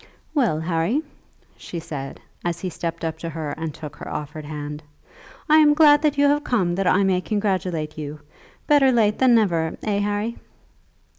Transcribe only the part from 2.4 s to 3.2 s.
as he stepped up